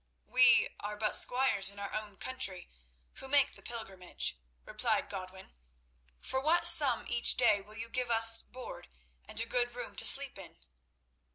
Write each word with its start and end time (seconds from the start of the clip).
"We 0.25 0.67
are 0.79 0.97
but 0.97 1.15
squires 1.15 1.69
in 1.69 1.77
our 1.77 1.93
own 1.93 2.17
country, 2.17 2.71
who 3.17 3.27
make 3.27 3.53
the 3.53 3.61
pilgrimage," 3.61 4.35
replied 4.65 5.09
Godwin. 5.09 5.53
"For 6.19 6.39
what 6.41 6.65
sum 6.65 7.05
each 7.07 7.35
day 7.35 7.61
will 7.61 7.77
you 7.77 7.87
give 7.87 8.09
us 8.09 8.41
board 8.41 8.89
and 9.25 9.39
a 9.39 9.45
good 9.45 9.75
room 9.75 9.95
to 9.97 10.03
sleep 10.05 10.39
in?" 10.39 10.57